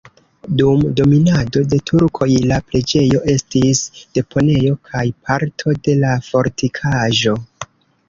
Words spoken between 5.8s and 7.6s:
de la fortikaĵo.